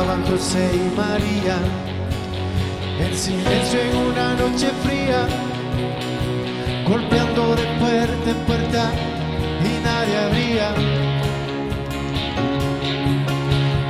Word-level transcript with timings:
estaban 0.00 0.24
José 0.24 0.70
y 0.72 0.96
María 0.96 1.58
en 3.00 3.14
silencio 3.14 3.80
en 3.80 3.96
una 3.96 4.34
noche 4.34 4.68
fría, 4.82 5.26
golpeando 6.88 7.54
de 7.54 7.64
puerta 7.78 8.30
en 8.30 8.36
puerta 8.46 8.92
y 9.62 9.84
nadie 9.84 10.16
abría. 10.26 10.68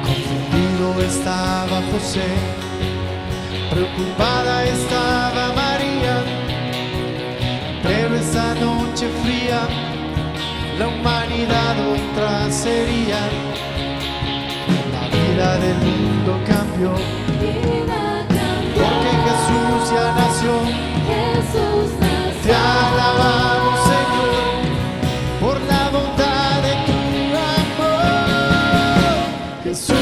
Confundido 0.03 1.01
estaba 1.01 1.81
José, 1.93 2.29
preocupada 3.71 4.65
estaba 4.65 5.53
María, 5.55 6.25
pero 7.85 8.17
esa 8.17 8.55
noche 8.57 9.07
fría 9.23 9.61
la 10.77 10.89
humanidad 10.89 11.77
otra 11.95 12.51
sería. 12.51 13.70
Del 15.41 15.75
mundo 15.77 16.39
cambió 16.47 16.91
porque 18.75 19.11
Jesús 19.25 19.91
ya 19.91 20.07
nació. 20.15 20.53
Jesús 21.09 21.89
Te 21.99 22.53
nació. 22.53 22.53
alabamos, 22.93 23.77
Señor, 23.91 24.35
por 25.41 25.57
la 25.63 25.83
bondad 25.89 26.53
de 26.61 26.73
tu 26.85 26.99
amor. 27.57 28.05
Jesús 29.65 30.00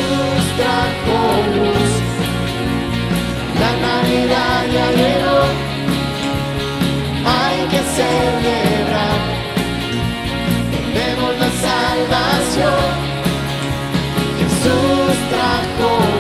tenemos 14.68 15.06
la 15.06 15.14
salvación. 15.14 15.18
Jesús 15.18 15.28
trajo 15.30 16.17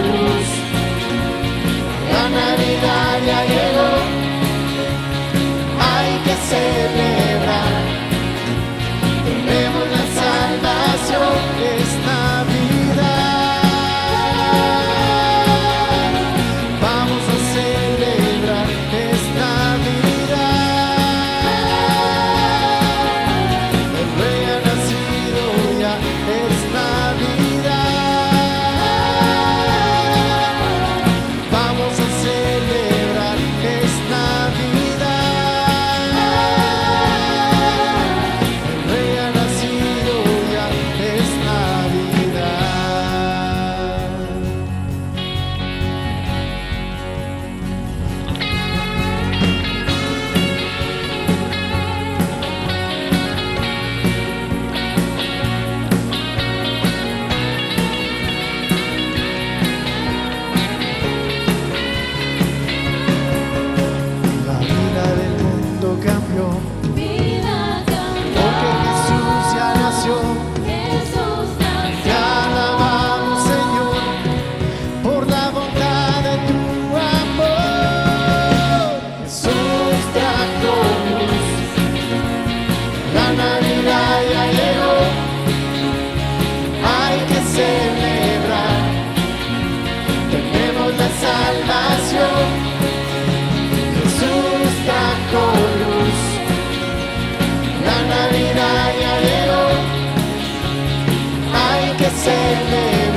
sailing. 102.18 103.07